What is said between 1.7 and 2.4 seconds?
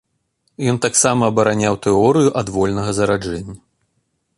тэорыю